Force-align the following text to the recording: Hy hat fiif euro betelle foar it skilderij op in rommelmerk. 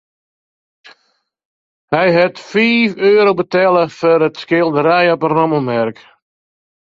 Hy 1.91 2.07
hat 2.15 2.35
fiif 2.49 2.91
euro 3.11 3.31
betelle 3.39 3.83
foar 3.97 4.21
it 4.27 4.39
skilderij 4.43 5.11
op 5.13 5.21
in 5.27 5.33
rommelmerk. 5.35 5.97